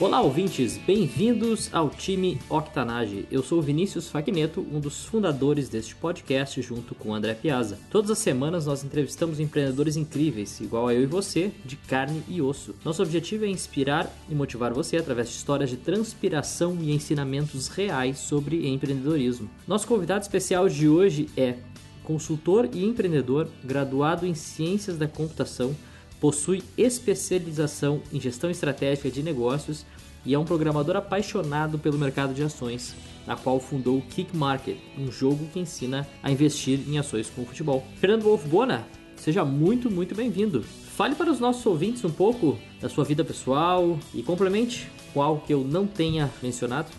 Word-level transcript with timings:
Olá, 0.00 0.22
ouvintes! 0.22 0.78
Bem-vindos 0.78 1.68
ao 1.74 1.90
time 1.90 2.40
Octanage. 2.48 3.26
Eu 3.30 3.42
sou 3.42 3.60
Vinícius 3.60 4.08
Fagneto, 4.08 4.66
um 4.72 4.80
dos 4.80 5.04
fundadores 5.04 5.68
deste 5.68 5.94
podcast, 5.94 6.62
junto 6.62 6.94
com 6.94 7.14
André 7.14 7.34
Piazza. 7.34 7.78
Todas 7.90 8.10
as 8.10 8.16
semanas 8.16 8.64
nós 8.64 8.82
entrevistamos 8.82 9.38
empreendedores 9.38 9.98
incríveis, 9.98 10.58
igual 10.58 10.88
a 10.88 10.94
eu 10.94 11.02
e 11.02 11.06
você, 11.06 11.52
de 11.66 11.76
carne 11.76 12.22
e 12.26 12.40
osso. 12.40 12.74
Nosso 12.82 13.02
objetivo 13.02 13.44
é 13.44 13.48
inspirar 13.48 14.10
e 14.26 14.34
motivar 14.34 14.72
você 14.72 14.96
através 14.96 15.28
de 15.28 15.34
histórias 15.34 15.68
de 15.68 15.76
transpiração 15.76 16.78
e 16.80 16.92
ensinamentos 16.92 17.68
reais 17.68 18.20
sobre 18.20 18.66
empreendedorismo. 18.66 19.50
Nosso 19.68 19.86
convidado 19.86 20.22
especial 20.22 20.66
de 20.66 20.88
hoje 20.88 21.28
é 21.36 21.56
consultor 22.04 22.70
e 22.72 22.86
empreendedor 22.86 23.50
graduado 23.62 24.24
em 24.24 24.34
Ciências 24.34 24.96
da 24.96 25.06
Computação 25.06 25.76
possui 26.20 26.62
especialização 26.76 28.02
em 28.12 28.20
gestão 28.20 28.50
estratégica 28.50 29.10
de 29.10 29.22
negócios 29.22 29.86
e 30.24 30.34
é 30.34 30.38
um 30.38 30.44
programador 30.44 30.96
apaixonado 30.96 31.78
pelo 31.78 31.98
mercado 31.98 32.34
de 32.34 32.42
ações, 32.42 32.94
na 33.26 33.36
qual 33.36 33.60
fundou 33.60 33.98
o 33.98 34.02
Kick 34.02 34.36
Market, 34.36 34.76
um 34.98 35.10
jogo 35.10 35.46
que 35.52 35.60
ensina 35.60 36.06
a 36.22 36.30
investir 36.30 36.80
em 36.88 36.98
ações 36.98 37.30
com 37.30 37.42
o 37.42 37.46
futebol. 37.46 37.86
Fernando 37.96 38.22
Wolf 38.22 38.44
Bona, 38.46 38.86
seja 39.16 39.44
muito, 39.44 39.90
muito 39.90 40.14
bem-vindo. 40.14 40.62
Fale 40.62 41.14
para 41.14 41.30
os 41.30 41.40
nossos 41.40 41.64
ouvintes 41.64 42.04
um 42.04 42.10
pouco 42.10 42.58
da 42.80 42.88
sua 42.88 43.04
vida 43.04 43.24
pessoal 43.24 43.98
e 44.14 44.22
complemente 44.22 44.90
com 45.12 45.22
algo 45.22 45.42
que 45.46 45.54
eu 45.54 45.64
não 45.64 45.86
tenha 45.86 46.30
mencionado. 46.42 46.90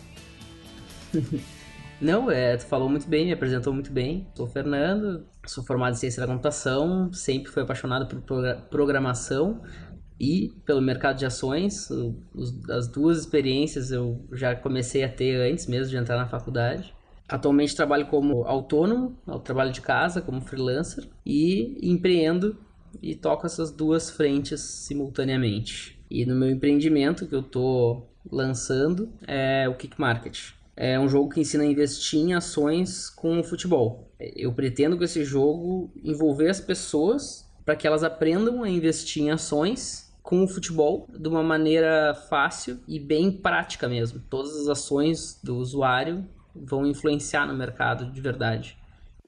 Não, 2.02 2.32
é, 2.32 2.58
tu 2.58 2.66
falou 2.66 2.90
muito 2.90 3.08
bem, 3.08 3.28
me 3.28 3.32
apresentou 3.32 3.72
muito 3.72 3.92
bem. 3.92 4.28
Sou 4.34 4.48
o 4.48 4.50
Fernando, 4.50 5.24
sou 5.46 5.64
formado 5.64 5.94
em 5.94 5.98
ciência 5.98 6.20
da 6.20 6.26
computação, 6.26 7.14
sempre 7.14 7.52
fui 7.52 7.62
apaixonado 7.62 8.08
por 8.08 8.24
programação 8.72 9.62
e 10.22 10.54
pelo 10.64 10.80
mercado 10.80 11.18
de 11.18 11.26
ações. 11.26 11.90
As 12.70 12.88
duas 12.88 13.18
experiências 13.18 13.92
eu 13.92 14.24
já 14.32 14.56
comecei 14.56 15.04
a 15.04 15.10
ter 15.10 15.52
antes 15.52 15.66
mesmo 15.66 15.90
de 15.90 15.98
entrar 15.98 16.16
na 16.16 16.28
faculdade. 16.28 16.94
Atualmente 17.28 17.76
trabalho 17.76 18.06
como 18.06 18.44
autônomo, 18.44 19.18
trabalho 19.44 19.72
de 19.72 19.82
casa, 19.82 20.22
como 20.22 20.40
freelancer 20.42 21.08
e 21.26 21.76
empreendo 21.82 22.56
e 23.02 23.16
toco 23.16 23.48
essas 23.48 23.72
duas 23.72 24.12
frentes 24.12 24.62
simultaneamente. 24.62 26.00
E 26.08 26.24
no 26.24 26.36
meu 26.36 26.52
empreendimento 26.52 27.26
que 27.26 27.34
eu 27.34 27.40
estou 27.40 28.08
lançando 28.32 29.12
é 29.26 29.68
o 29.68 29.74
Kick 29.74 30.00
Market 30.00 30.52
é 30.74 31.00
um 31.00 31.08
jogo 31.08 31.30
que 31.30 31.40
ensina 31.40 31.64
a 31.64 31.68
investir 31.68 32.20
em 32.20 32.34
ações 32.34 33.10
com 33.10 33.40
o 33.40 33.44
futebol. 33.44 34.10
Eu 34.20 34.54
pretendo 34.54 34.98
com 34.98 35.04
esse 35.04 35.24
jogo 35.24 35.92
envolver 36.04 36.50
as 36.50 36.60
pessoas 36.60 37.46
para 37.64 37.76
que 37.76 37.86
elas 37.86 38.04
aprendam 38.04 38.64
a 38.64 38.70
investir 38.70 39.24
em 39.24 39.30
ações 39.30 40.11
com 40.22 40.44
o 40.44 40.48
futebol 40.48 41.08
de 41.10 41.28
uma 41.28 41.44
maneira 41.44 42.14
fácil 42.30 42.80
e 42.88 43.00
bem 43.00 43.32
prática 43.32 43.88
mesmo. 43.88 44.22
Todas 44.30 44.56
as 44.56 44.68
ações 44.68 45.40
do 45.44 45.58
usuário 45.58 46.26
vão 46.56 46.86
influenciar 46.86 47.48
no 47.48 47.54
mercado 47.54 48.12
de 48.12 48.22
verdade. 48.22 48.78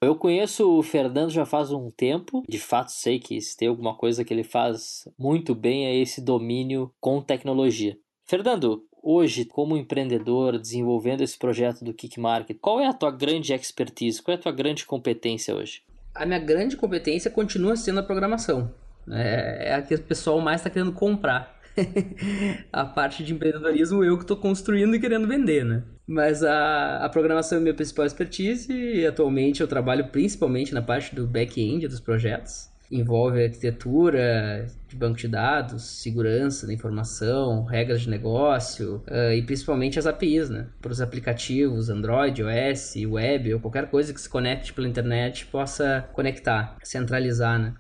Eu 0.01 0.15
conheço 0.15 0.69
o 0.69 0.83
Fernando 0.83 1.29
já 1.29 1.45
faz 1.45 1.71
um 1.71 1.89
tempo, 1.89 2.43
de 2.47 2.59
fato 2.59 2.91
sei 2.91 3.19
que 3.19 3.39
se 3.39 3.55
tem 3.55 3.69
alguma 3.69 3.95
coisa 3.95 4.23
que 4.23 4.33
ele 4.33 4.43
faz 4.43 5.07
muito 5.17 5.55
bem 5.55 5.85
é 5.85 5.95
esse 5.95 6.19
domínio 6.19 6.91
com 6.99 7.21
tecnologia. 7.21 7.97
Fernando, 8.25 8.83
hoje, 9.01 9.45
como 9.45 9.77
empreendedor, 9.77 10.59
desenvolvendo 10.59 11.21
esse 11.21 11.37
projeto 11.37 11.85
do 11.85 11.93
Kick 11.93 12.19
Market, 12.19 12.57
qual 12.59 12.81
é 12.81 12.87
a 12.87 12.93
tua 12.93 13.11
grande 13.11 13.53
expertise? 13.53 14.21
Qual 14.21 14.35
é 14.35 14.37
a 14.37 14.41
tua 14.41 14.51
grande 14.51 14.85
competência 14.85 15.55
hoje? 15.55 15.83
A 16.13 16.25
minha 16.25 16.39
grande 16.39 16.75
competência 16.75 17.31
continua 17.31 17.75
sendo 17.75 18.01
a 18.01 18.03
programação. 18.03 18.73
É, 19.09 19.69
é 19.69 19.75
a 19.75 19.81
que 19.81 19.95
o 19.95 20.01
pessoal 20.01 20.39
mais 20.39 20.61
está 20.61 20.69
querendo 20.69 20.91
comprar. 20.91 21.53
a 22.71 22.85
parte 22.85 23.23
de 23.23 23.33
empreendedorismo 23.33 24.03
eu 24.03 24.15
que 24.17 24.23
estou 24.23 24.37
construindo 24.37 24.95
e 24.95 24.99
querendo 24.99 25.27
vender, 25.27 25.65
né? 25.65 25.83
Mas 26.05 26.43
a, 26.43 26.97
a 26.97 27.09
programação 27.09 27.57
é 27.57 27.61
a 27.61 27.63
minha 27.63 27.73
principal 27.73 28.05
expertise 28.05 28.71
e 28.71 29.07
atualmente 29.07 29.61
eu 29.61 29.67
trabalho 29.67 30.09
principalmente 30.09 30.73
na 30.73 30.81
parte 30.81 31.15
do 31.15 31.25
back-end 31.25 31.87
dos 31.87 31.99
projetos 31.99 32.73
envolve 32.93 33.43
arquitetura 33.43 34.67
de 34.87 34.95
banco 34.95 35.17
de 35.17 35.27
dados, 35.27 35.83
segurança 35.83 36.67
da 36.67 36.73
informação, 36.73 37.63
regras 37.63 38.01
de 38.01 38.09
negócio 38.09 39.03
uh, 39.09 39.33
e 39.33 39.41
principalmente 39.41 39.97
as 39.97 40.05
APIs, 40.05 40.49
né? 40.49 40.67
Para 40.81 40.91
os 40.91 41.01
aplicativos 41.01 41.89
Android, 41.89 42.43
OS, 42.43 42.95
web 43.07 43.53
ou 43.53 43.59
qualquer 43.59 43.89
coisa 43.89 44.13
que 44.13 44.21
se 44.21 44.29
conecte 44.29 44.73
pela 44.73 44.87
internet 44.87 45.47
possa 45.47 46.07
conectar, 46.13 46.77
centralizar, 46.83 47.59
né? 47.59 47.73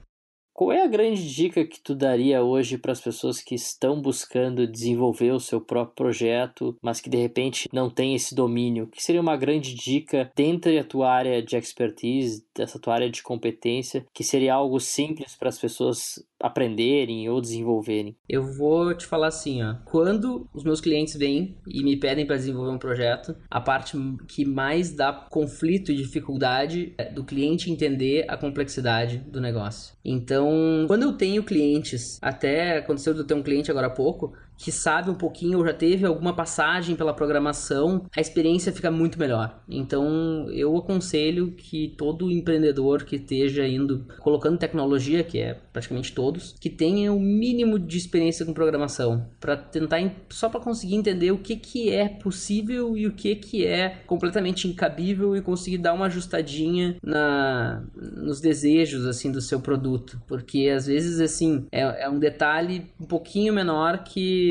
Qual 0.63 0.71
é 0.71 0.81
a 0.81 0.87
grande 0.87 1.29
dica 1.29 1.65
que 1.65 1.77
tu 1.77 1.93
daria 1.93 2.41
hoje 2.41 2.77
para 2.77 2.93
as 2.93 3.01
pessoas 3.01 3.41
que 3.41 3.53
estão 3.53 4.01
buscando 4.01 4.65
desenvolver 4.65 5.33
o 5.33 5.39
seu 5.39 5.59
próprio 5.59 5.93
projeto, 5.93 6.77
mas 6.81 7.01
que 7.01 7.09
de 7.09 7.17
repente 7.17 7.67
não 7.73 7.89
tem 7.89 8.15
esse 8.15 8.33
domínio? 8.33 8.85
O 8.85 8.87
que 8.87 9.03
seria 9.03 9.19
uma 9.19 9.35
grande 9.35 9.75
dica 9.75 10.31
dentro 10.33 10.73
da 10.73 10.81
tua 10.81 11.11
área 11.11 11.43
de 11.43 11.57
expertise, 11.57 12.45
dessa 12.55 12.79
tua 12.79 12.93
área 12.93 13.09
de 13.09 13.21
competência, 13.21 14.05
que 14.13 14.23
seria 14.23 14.53
algo 14.53 14.79
simples 14.79 15.35
para 15.35 15.49
as 15.49 15.59
pessoas 15.59 16.25
aprenderem 16.43 17.29
ou 17.29 17.39
desenvolverem? 17.39 18.17
Eu 18.27 18.43
vou 18.43 18.93
te 18.93 19.05
falar 19.05 19.27
assim, 19.27 19.63
ó. 19.63 19.75
Quando 19.85 20.47
os 20.53 20.65
meus 20.65 20.81
clientes 20.81 21.15
vêm 21.15 21.57
e 21.65 21.81
me 21.81 21.95
pedem 21.95 22.25
para 22.25 22.35
desenvolver 22.35 22.71
um 22.71 22.77
projeto, 22.77 23.33
a 23.49 23.61
parte 23.61 23.97
que 24.27 24.43
mais 24.43 24.91
dá 24.91 25.13
conflito 25.13 25.91
e 25.91 25.95
dificuldade 25.95 26.93
é 26.97 27.05
do 27.05 27.23
cliente 27.23 27.71
entender 27.71 28.25
a 28.27 28.35
complexidade 28.35 29.19
do 29.19 29.39
negócio. 29.39 29.95
Então, 30.03 30.83
quando 30.85 31.03
eu 31.03 31.13
tenho 31.13 31.43
clientes, 31.43 32.19
até 32.21 32.77
aconteceu 32.79 33.13
de 33.13 33.21
eu 33.21 33.25
ter 33.25 33.33
um 33.33 33.43
cliente 33.43 33.71
agora 33.71 33.87
há 33.87 33.89
pouco, 33.89 34.33
que 34.57 34.71
sabe 34.71 35.09
um 35.09 35.15
pouquinho 35.15 35.59
ou 35.59 35.65
já 35.65 35.73
teve 35.73 36.05
alguma 36.05 36.33
passagem 36.33 36.95
pela 36.95 37.13
programação, 37.13 38.05
a 38.15 38.21
experiência 38.21 38.71
fica 38.71 38.89
muito 38.89 39.19
melhor. 39.19 39.61
Então, 39.67 40.47
eu 40.51 40.75
aconselho 40.77 41.51
que 41.51 41.93
todo 41.97 42.31
empreendedor 42.31 43.03
que 43.03 43.15
esteja 43.15 43.67
indo 43.67 44.05
colocando 44.19 44.57
tecnologia, 44.57 45.23
que 45.23 45.39
é 45.39 45.53
praticamente 45.71 46.13
todos, 46.13 46.55
que 46.59 46.69
tenha 46.69 47.11
o 47.11 47.17
um 47.17 47.19
mínimo 47.19 47.79
de 47.79 47.97
experiência 47.97 48.45
com 48.45 48.53
programação, 48.53 49.27
para 49.39 49.57
tentar 49.57 49.99
só 50.29 50.49
para 50.49 50.59
conseguir 50.59 50.95
entender 50.95 51.31
o 51.31 51.37
que 51.37 51.55
que 51.55 51.89
é 51.89 52.07
possível 52.07 52.97
e 52.97 53.07
o 53.07 53.13
que 53.13 53.35
que 53.35 53.65
é 53.65 54.01
completamente 54.05 54.67
incabível 54.67 55.35
e 55.35 55.41
conseguir 55.41 55.77
dar 55.77 55.93
uma 55.93 56.07
ajustadinha 56.07 56.97
na 57.03 57.83
nos 57.95 58.39
desejos 58.39 59.05
assim 59.05 59.31
do 59.31 59.41
seu 59.41 59.59
produto, 59.59 60.21
porque 60.27 60.69
às 60.69 60.87
vezes 60.87 61.19
assim 61.19 61.65
é, 61.71 62.03
é 62.03 62.09
um 62.09 62.19
detalhe 62.19 62.87
um 62.99 63.05
pouquinho 63.05 63.53
menor 63.53 64.03
que 64.03 64.42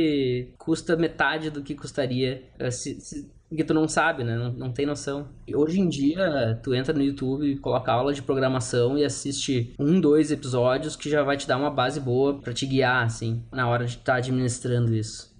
custa 0.58 0.96
metade 0.96 1.50
do 1.50 1.62
que 1.62 1.74
custaria 1.74 2.42
eh, 2.58 2.70
se, 2.70 3.00
se, 3.00 3.30
porque 3.52 3.64
tu 3.64 3.74
não 3.74 3.86
sabe, 3.86 4.24
né? 4.24 4.36
Não, 4.36 4.50
não 4.52 4.72
tem 4.72 4.86
noção. 4.86 5.28
E 5.46 5.54
hoje 5.54 5.78
em 5.78 5.86
dia, 5.86 6.58
tu 6.62 6.74
entra 6.74 6.94
no 6.94 7.02
YouTube, 7.02 7.58
coloca 7.58 7.92
aula 7.92 8.14
de 8.14 8.22
programação 8.22 8.96
e 8.96 9.04
assiste 9.04 9.74
um, 9.78 10.00
dois 10.00 10.32
episódios 10.32 10.96
que 10.96 11.10
já 11.10 11.22
vai 11.22 11.36
te 11.36 11.46
dar 11.46 11.58
uma 11.58 11.70
base 11.70 12.00
boa 12.00 12.40
para 12.40 12.54
te 12.54 12.64
guiar, 12.64 13.04
assim, 13.04 13.44
na 13.52 13.68
hora 13.68 13.84
de 13.84 13.92
estar 13.92 14.12
tá 14.12 14.18
administrando 14.18 14.94
isso. 14.94 15.32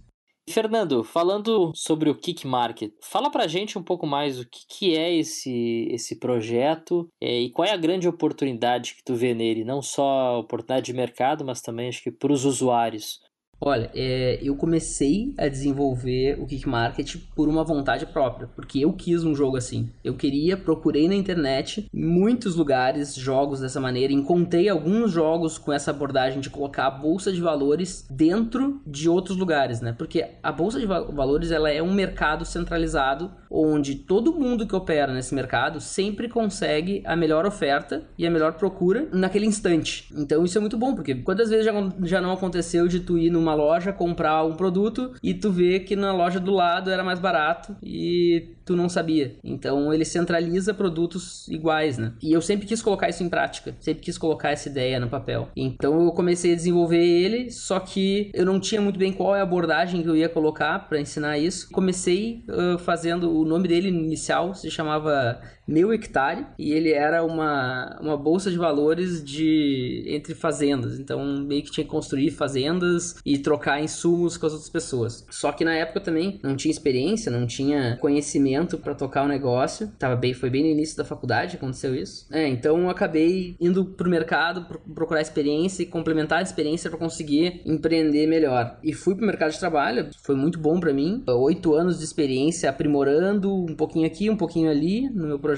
Fernando, 0.51 1.05
falando 1.05 1.73
sobre 1.75 2.11
o 2.11 2.15
Kick 2.15 2.47
Market, 2.47 2.93
fala 3.03 3.31
pra 3.31 3.47
gente 3.47 3.79
um 3.79 3.83
pouco 3.83 4.07
mais 4.07 4.41
o 4.41 4.45
que, 4.45 4.67
que 4.69 4.97
é 4.97 5.15
esse, 5.17 5.89
esse 5.91 6.19
projeto 6.19 7.09
é, 7.21 7.41
e 7.41 7.51
qual 7.51 7.67
é 7.67 7.73
a 7.73 7.77
grande 7.77 8.09
oportunidade 8.09 8.97
que 8.97 9.05
tu 9.05 9.15
vê 9.15 9.35
nele, 9.35 9.65
não 9.65 9.81
só 9.81 10.41
oportunidade 10.41 10.87
de 10.87 10.93
mercado, 10.93 11.45
mas 11.45 11.63
também 11.63 11.89
acho 11.89 12.03
que 12.03 12.11
para 12.11 12.33
os 12.33 12.45
usuários. 12.45 13.21
Olha, 13.65 13.89
é, 13.95 14.41
eu 14.43 14.57
comecei 14.57 15.33
a 15.39 15.47
desenvolver 15.47 16.37
o 16.41 16.47
Kick 16.47 16.69
Market 16.69 17.15
por 17.33 17.49
uma 17.49 17.63
vontade 17.63 18.05
própria, 18.07 18.49
porque 18.57 18.81
eu 18.81 18.93
quis 18.93 19.23
um 19.23 19.37
jogo 19.37 19.57
assim. 19.57 19.89
Eu 20.03 20.15
queria, 20.15 20.57
procurei 20.57 21.07
na 21.07 21.15
internet, 21.15 21.87
muitos 21.95 22.57
lugares, 22.57 23.15
jogos 23.15 23.61
dessa 23.61 23.81
maneira, 23.81 24.13
encontrei 24.13 24.69
alguns 24.69 25.13
jogos 25.13 25.59
com 25.59 25.73
essa 25.73 25.93
abordagem 25.93 26.41
de 26.41 26.51
colocar 26.51 26.87
a 26.89 26.91
bolsa 26.91 27.33
de 27.33 27.41
valores 27.41 28.05
dentro 28.11 28.81
de 28.85 29.09
outros 29.09 29.37
lugares, 29.37 29.81
né? 29.81 29.95
Porque 29.97 30.27
a 30.43 30.51
bolsa 30.51 30.81
de 30.81 30.87
valores 30.87 31.53
ela 31.53 31.71
é 31.71 31.81
um 31.81 31.95
mercado 31.95 32.45
centralizado 32.45 33.31
onde 33.53 33.97
todo 33.97 34.33
mundo 34.33 34.67
que 34.67 34.75
opera 34.75 35.13
nesse 35.13 35.35
mercado 35.35 35.81
sempre 35.81 36.29
consegue 36.29 37.03
a 37.05 37.15
melhor 37.15 37.45
oferta 37.45 38.05
e 38.17 38.27
a 38.27 38.31
melhor 38.31 38.55
procura 38.55 39.07
naquele 39.13 39.47
instante. 39.47 40.09
Então 40.17 40.45
isso 40.45 40.57
é 40.57 40.61
muito 40.61 40.79
bom, 40.79 40.95
porque 40.95 41.15
quantas 41.15 41.51
vezes 41.51 41.67
já, 41.67 41.73
já 42.03 42.21
não 42.21 42.33
aconteceu 42.33 42.89
de 42.89 43.01
tu 43.01 43.19
ir 43.19 43.31
numa 43.31 43.55
loja 43.55 43.93
comprar 43.93 44.45
um 44.45 44.55
produto 44.55 45.13
e 45.23 45.35
tu 45.35 45.51
vê 45.51 45.81
que 45.81 45.95
na 45.95 46.13
loja 46.13 46.41
do 46.41 46.53
lado 46.53 46.91
era 46.91 47.05
mais 47.05 47.21
barato 47.21 47.77
e 47.83 48.57
tu 48.65 48.77
não 48.77 48.89
sabia. 48.89 49.37
Então 49.43 49.93
ele 49.93 50.05
centraliza 50.05 50.73
produtos 50.73 51.49
iguais, 51.49 51.99
né? 51.99 52.13
E 52.23 52.33
eu 52.33 52.41
sempre 52.41 52.67
quis 52.67 52.81
colocar 52.81 53.09
isso 53.09 53.23
em 53.23 53.29
prática, 53.29 53.75
sempre 53.81 54.03
quis 54.03 54.17
colocar 54.17 54.51
essa 54.51 54.69
ideia 54.69 54.99
no 55.01 55.09
papel. 55.09 55.49
Então 55.57 56.05
eu 56.05 56.13
comecei 56.13 56.53
a 56.53 56.57
desenvolver 56.57 57.05
ele, 57.05 57.51
só 57.51 57.81
que 57.81 58.31
eu 58.33 58.47
não 58.47 58.61
tinha 58.61 58.81
muito 58.81 58.99
bem 58.99 59.13
qual 59.13 59.35
é 59.35 59.41
a 59.41 59.43
abordagem 59.43 60.03
que 60.03 60.09
eu 60.09 60.17
ia 60.17 60.29
colocar 60.29 60.89
para 60.89 61.01
ensinar 61.01 61.39
isso. 61.39 61.71
Comecei 61.71 62.45
uh, 62.49 62.79
fazendo 62.79 63.31
o 63.43 63.45
nome 63.45 63.69
dele 63.69 63.89
inicial 63.89 64.55
se 64.55 64.71
chamava 64.71 65.41
Meu 65.67 65.93
Hectare 65.93 66.47
e 66.59 66.73
ele 66.73 66.91
era 66.91 67.25
uma, 67.25 67.99
uma 68.01 68.17
bolsa 68.17 68.51
de 68.51 68.57
valores 68.57 69.25
de 69.25 70.05
entre 70.07 70.35
fazendas. 70.35 70.99
Então 70.99 71.25
meio 71.45 71.63
que 71.63 71.71
tinha 71.71 71.85
que 71.85 71.91
construir 71.91 72.31
fazendas 72.31 73.17
e 73.25 73.39
trocar 73.39 73.83
insumos 73.83 74.37
com 74.37 74.47
as 74.47 74.53
outras 74.53 74.71
pessoas. 74.71 75.25
Só 75.31 75.53
que 75.53 75.65
na 75.65 75.75
época 75.75 76.01
também 76.01 76.41
não 76.43 76.57
tinha 76.57 76.73
experiência, 76.73 77.31
não 77.31 77.47
tinha 77.47 77.97
conhecimento 78.01 78.77
para 78.77 78.95
tocar 78.95 79.25
o 79.25 79.29
negócio. 79.29 79.89
Tava 79.99 80.17
bem, 80.17 80.35
foi 80.35 80.51
bem 80.51 80.63
no 80.63 80.71
início 80.71 80.97
da 80.97 81.05
faculdade 81.05 81.53
que 81.53 81.57
aconteceu 81.57 81.95
isso. 81.95 82.27
É, 82.33 82.49
então 82.49 82.81
eu 82.83 82.91
acabei 82.91 83.57
indo 83.61 83.85
pro 83.85 84.11
mercado 84.11 84.67
procurar 84.95 85.21
experiência 85.21 85.83
e 85.83 85.87
complementar 85.87 86.41
a 86.41 86.43
experiência 86.43 86.91
para 86.91 86.99
conseguir 86.99 87.63
empreender 87.65 88.27
melhor. 88.27 88.79
E 88.83 88.93
fui 88.93 89.15
pro 89.15 89.27
mercado 89.27 89.53
de 89.53 89.59
trabalho, 89.59 90.11
foi 90.23 90.35
muito 90.35 90.59
bom 90.59 90.81
para 90.81 90.93
mim. 90.93 91.23
Oito 91.27 91.75
anos 91.75 91.99
de 91.99 92.05
experiência 92.05 92.69
aprimorando 92.69 93.55
um 93.55 93.75
pouquinho 93.75 94.07
aqui, 94.07 94.29
um 94.29 94.37
pouquinho 94.37 94.71
ali 94.71 95.09
no 95.11 95.29
meu 95.29 95.39
projeto. 95.39 95.52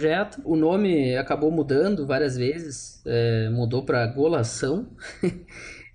O 0.44 0.56
nome 0.56 1.16
acabou 1.16 1.50
mudando 1.50 2.06
várias 2.06 2.36
vezes, 2.36 3.02
é, 3.06 3.48
mudou 3.50 3.84
para 3.84 4.06
Golação. 4.06 4.88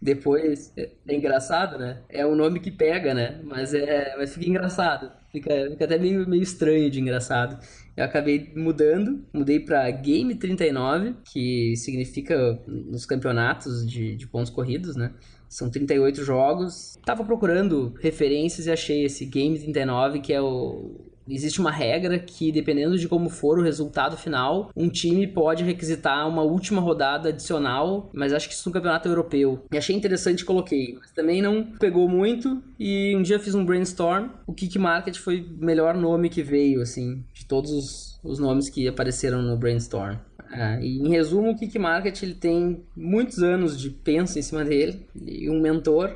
Depois, 0.01 0.71
é, 0.77 0.89
é, 1.07 1.15
engraçado, 1.15 1.77
né? 1.77 2.01
É 2.09 2.25
um 2.25 2.35
nome 2.35 2.61
que 2.61 2.71
pega, 2.71 3.13
né? 3.13 3.41
Mas, 3.43 3.73
é, 3.73 4.15
mas 4.17 4.33
fica 4.33 4.49
engraçado. 4.49 5.11
Fica, 5.29 5.49
fica 5.71 5.85
até 5.85 5.97
meio, 5.97 6.27
meio 6.27 6.41
estranho 6.41 6.89
de 6.89 7.01
engraçado. 7.01 7.59
Eu 7.97 8.05
acabei 8.05 8.51
mudando, 8.55 9.25
mudei 9.33 9.59
para 9.59 9.91
Game 9.91 10.33
39, 10.35 11.15
que 11.25 11.75
significa 11.75 12.57
nos 12.65 13.05
campeonatos 13.05 13.85
de, 13.85 14.15
de 14.15 14.25
pontos 14.25 14.49
corridos, 14.49 14.95
né? 14.95 15.13
São 15.49 15.69
38 15.69 16.23
jogos. 16.23 16.97
Tava 17.05 17.25
procurando 17.25 17.93
referências 18.01 18.67
e 18.67 18.71
achei 18.71 19.03
esse 19.03 19.25
Game 19.25 19.59
39, 19.59 20.19
que 20.21 20.31
é 20.31 20.39
o, 20.39 20.95
existe 21.33 21.59
uma 21.59 21.71
regra 21.71 22.17
que, 22.19 22.51
dependendo 22.51 22.97
de 22.97 23.07
como 23.07 23.29
for 23.29 23.59
o 23.59 23.63
resultado 23.63 24.17
final, 24.17 24.71
um 24.75 24.89
time 24.89 25.27
pode 25.27 25.63
requisitar 25.63 26.27
uma 26.27 26.41
última 26.41 26.81
rodada 26.81 27.29
adicional, 27.29 28.09
mas 28.13 28.33
acho 28.33 28.47
que 28.47 28.53
isso 28.53 28.67
no 28.67 28.73
campeonato 28.73 29.07
europeu. 29.07 29.63
E 29.71 29.77
achei 29.77 29.95
interessante 29.95 30.41
e 30.41 30.45
coloquei. 30.45 30.97
Mas 30.99 31.11
também 31.11 31.41
não 31.41 31.63
pegou 31.79 32.07
muito 32.07 32.61
e 32.79 33.15
um 33.15 33.21
dia 33.21 33.39
fiz 33.39 33.55
um 33.55 33.65
brainstorm. 33.65 34.29
O 34.47 34.53
Kick 34.53 34.77
Market 34.77 35.17
foi 35.17 35.41
o 35.41 35.65
melhor 35.65 35.95
nome 35.95 36.29
que 36.29 36.41
veio, 36.41 36.81
assim, 36.81 37.23
de 37.33 37.45
todos 37.45 37.71
os, 37.71 38.19
os 38.23 38.39
nomes 38.39 38.69
que 38.69 38.87
apareceram 38.87 39.41
no 39.41 39.57
brainstorm. 39.57 40.17
É, 40.51 40.81
e 40.81 40.99
em 40.99 41.09
resumo, 41.09 41.51
o 41.51 41.55
Kick 41.55 41.77
Market 41.77 42.23
ele 42.23 42.33
tem 42.33 42.83
muitos 42.95 43.43
anos 43.43 43.79
de 43.79 43.89
pensa 43.89 44.39
em 44.39 44.41
cima 44.41 44.65
dele 44.65 45.05
e 45.15 45.49
um 45.49 45.61
mentor, 45.61 46.15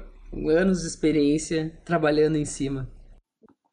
anos 0.50 0.82
de 0.82 0.88
experiência 0.88 1.72
trabalhando 1.86 2.38
em 2.38 2.46
cima. 2.46 2.90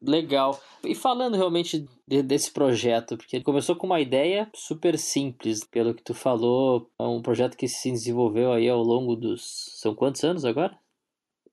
Legal. 0.01 0.59
E 0.83 0.95
falando 0.95 1.35
realmente 1.35 1.87
de, 2.07 2.23
desse 2.23 2.51
projeto, 2.51 3.17
porque 3.17 3.35
ele 3.35 3.43
começou 3.43 3.75
com 3.75 3.85
uma 3.85 4.01
ideia 4.01 4.49
super 4.53 4.97
simples, 4.97 5.63
pelo 5.63 5.93
que 5.93 6.03
tu 6.03 6.13
falou, 6.13 6.89
é 6.99 7.03
um 7.03 7.21
projeto 7.21 7.55
que 7.55 7.67
se 7.67 7.91
desenvolveu 7.91 8.51
aí 8.51 8.67
ao 8.67 8.81
longo 8.81 9.15
dos. 9.15 9.43
São 9.79 9.93
quantos 9.93 10.23
anos 10.23 10.43
agora? 10.43 10.75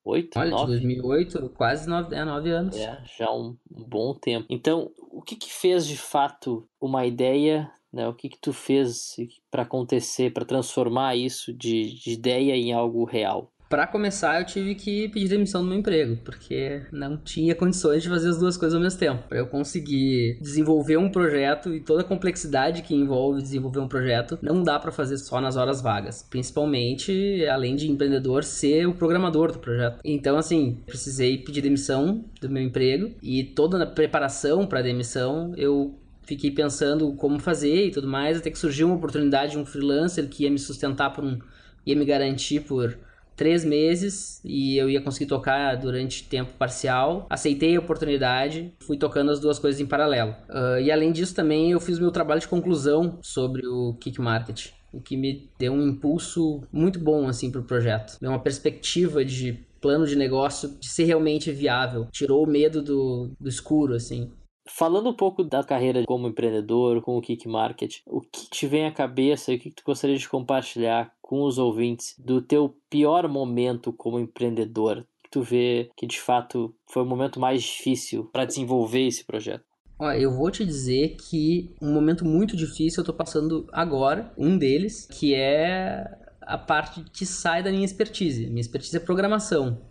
Oito? 0.03 0.39
Olha, 0.39 0.49
nove? 0.49 0.77
de 0.77 0.85
2008, 0.87 1.49
quase 1.49 1.87
nove, 1.87 2.15
é, 2.15 2.25
nove 2.25 2.49
anos. 2.49 2.75
É, 2.75 3.03
já 3.17 3.31
um, 3.31 3.55
um 3.71 3.83
bom 3.83 4.15
tempo. 4.15 4.47
Então, 4.49 4.91
o 5.11 5.21
que 5.21 5.35
que 5.35 5.53
fez 5.53 5.85
de 5.85 5.97
fato 5.97 6.67
uma 6.81 7.05
ideia 7.05 7.71
né? 7.91 8.07
O 8.07 8.13
que 8.13 8.29
que 8.29 8.37
tu 8.37 8.53
fez 8.53 9.15
para 9.49 9.63
acontecer, 9.63 10.31
para 10.31 10.45
transformar 10.45 11.15
isso 11.15 11.51
de, 11.51 11.95
de 11.95 12.11
ideia 12.11 12.55
em 12.55 12.71
algo 12.71 13.03
real? 13.03 13.51
Para 13.69 13.85
começar, 13.85 14.41
eu 14.41 14.45
tive 14.47 14.73
que 14.73 15.07
pedir 15.09 15.27
demissão 15.27 15.61
do 15.61 15.69
meu 15.69 15.77
emprego, 15.77 16.17
porque 16.25 16.81
não 16.91 17.15
tinha 17.15 17.53
condições 17.53 18.01
de 18.01 18.09
fazer 18.09 18.29
as 18.29 18.39
duas 18.39 18.57
coisas 18.57 18.75
ao 18.75 18.81
mesmo 18.81 18.99
tempo. 18.99 19.27
Para 19.29 19.37
eu 19.37 19.45
conseguir 19.45 20.39
desenvolver 20.41 20.97
um 20.97 21.07
projeto 21.07 21.71
e 21.71 21.79
toda 21.79 22.01
a 22.01 22.03
complexidade 22.03 22.81
que 22.81 22.95
envolve 22.95 23.43
desenvolver 23.43 23.79
um 23.79 23.87
projeto, 23.87 24.39
não 24.41 24.63
dá 24.63 24.79
para 24.79 24.91
fazer 24.91 25.19
só 25.19 25.39
nas 25.39 25.55
horas 25.55 25.81
vagas. 25.81 26.25
Principalmente, 26.27 27.45
além 27.45 27.75
de 27.75 27.91
empreendedor, 27.91 28.43
ser 28.43 28.87
o 28.87 28.95
programador 28.95 29.51
do 29.51 29.59
projeto. 29.59 29.99
Então, 30.03 30.35
assim, 30.35 30.79
precisei 30.87 31.37
pedir 31.37 31.61
demissão 31.61 32.25
do 32.41 32.49
meu 32.49 32.63
emprego 32.63 33.11
e 33.21 33.43
toda 33.43 33.83
a 33.83 33.85
preparação 33.85 34.65
para 34.65 34.81
demissão 34.81 35.53
eu 35.55 35.93
fiquei 36.23 36.49
pensando 36.49 37.13
como 37.13 37.37
fazer 37.37 37.85
e 37.85 37.91
tudo 37.91 38.07
mais, 38.07 38.39
até 38.39 38.49
que 38.49 38.57
surgiu 38.57 38.87
uma 38.87 38.95
oportunidade 38.95 39.51
de 39.51 39.59
um 39.59 39.65
freelancer 39.65 40.27
que 40.27 40.43
ia 40.43 40.49
me 40.49 40.57
sustentar 40.57 41.13
por 41.13 41.23
um 41.23 41.37
ia 41.85 41.95
me 41.95 42.05
garantir 42.05 42.61
por 42.61 42.97
três 43.39 43.63
meses 43.63 44.41
e 44.43 44.75
eu 44.75 44.89
ia 44.89 44.99
conseguir 44.99 45.25
tocar 45.25 45.73
durante 45.77 46.25
tempo 46.25 46.51
parcial. 46.59 47.25
Aceitei 47.29 47.77
a 47.77 47.79
oportunidade, 47.79 48.73
fui 48.81 48.97
tocando 48.97 49.31
as 49.31 49.39
duas 49.39 49.57
coisas 49.57 49.79
em 49.79 49.85
paralelo. 49.85 50.35
Uh, 50.49 50.81
e 50.81 50.91
além 50.91 51.13
disso, 51.13 51.33
também 51.33 51.71
eu 51.71 51.79
fiz 51.79 51.97
meu 51.99 52.11
trabalho 52.11 52.41
de 52.41 52.49
conclusão 52.49 53.17
sobre 53.21 53.65
o 53.65 53.93
Kick 53.93 54.19
Market. 54.19 54.71
O 54.91 54.99
que 54.99 55.15
me 55.15 55.49
deu 55.57 55.71
um 55.71 55.87
impulso 55.87 56.61
muito 56.69 56.99
bom 56.99 57.29
assim 57.29 57.49
para 57.49 57.61
o 57.61 57.63
projeto. 57.63 58.17
Deu 58.19 58.29
uma 58.29 58.43
perspectiva 58.43 59.23
de 59.23 59.53
plano 59.79 60.05
de 60.05 60.17
negócio 60.17 60.77
de 60.77 60.89
ser 60.89 61.05
realmente 61.05 61.49
viável. 61.49 62.07
Tirou 62.11 62.43
o 62.43 62.49
medo 62.49 62.81
do, 62.81 63.31
do 63.39 63.47
escuro, 63.47 63.93
assim. 63.93 64.33
Falando 64.67 65.09
um 65.09 65.15
pouco 65.15 65.45
da 65.45 65.63
carreira 65.63 66.03
como 66.05 66.27
empreendedor, 66.27 67.01
com 67.01 67.17
o 67.17 67.21
Kick 67.21 67.47
Market, 67.47 68.01
o 68.05 68.19
que 68.19 68.49
te 68.49 68.67
vem 68.67 68.85
à 68.85 68.91
cabeça 68.91 69.53
e 69.53 69.55
o 69.55 69.59
que 69.59 69.71
tu 69.71 69.81
gostaria 69.85 70.17
de 70.17 70.27
compartilhar 70.27 71.09
com 71.29 71.43
os 71.43 71.59
ouvintes 71.59 72.15
do 72.17 72.41
teu 72.41 72.75
pior 72.89 73.27
momento 73.27 73.93
como 73.93 74.19
empreendedor? 74.19 75.05
Que 75.23 75.29
tu 75.29 75.43
vê 75.43 75.91
que 75.95 76.07
de 76.07 76.19
fato 76.19 76.73
foi 76.87 77.03
o 77.03 77.05
momento 77.05 77.39
mais 77.39 77.61
difícil 77.61 78.27
para 78.33 78.45
desenvolver 78.45 79.05
esse 79.05 79.23
projeto? 79.23 79.63
Ó, 79.99 80.11
eu 80.11 80.31
vou 80.31 80.49
te 80.49 80.65
dizer 80.65 81.17
que 81.17 81.69
um 81.79 81.93
momento 81.93 82.25
muito 82.25 82.57
difícil 82.57 83.01
eu 83.01 83.05
tô 83.05 83.13
passando 83.13 83.67
agora, 83.71 84.33
um 84.35 84.57
deles, 84.57 85.05
que 85.05 85.35
é 85.35 86.03
a 86.41 86.57
parte 86.57 87.03
que 87.13 87.27
sai 87.27 87.61
da 87.61 87.69
minha 87.69 87.85
expertise. 87.85 88.47
Minha 88.47 88.61
expertise 88.61 88.97
é 88.97 88.99
programação. 88.99 89.83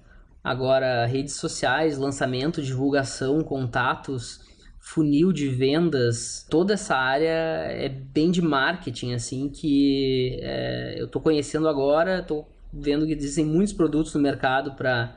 Agora, 0.43 1.07
redes 1.07 1.35
sociais, 1.35 1.99
lançamento, 1.99 2.61
divulgação, 2.61 3.45
contatos, 3.45 4.41
funil 4.81 5.33
de 5.33 5.49
vendas, 5.49 6.47
toda 6.49 6.75
essa 6.75 6.97
área 6.97 7.27
é 7.27 7.89
bem 7.89 8.31
de 8.31 8.41
marketing, 8.41 9.13
assim, 9.13 9.49
que 9.49 10.39
é, 10.41 10.97
eu 10.99 11.07
estou 11.07 11.21
conhecendo 11.21 11.69
agora, 11.69 12.21
estou 12.21 12.49
vendo 12.73 13.07
que 13.07 13.13
existem 13.13 13.45
muitos 13.45 13.73
produtos 13.73 14.15
no 14.15 14.21
mercado 14.21 14.73
para 14.73 15.17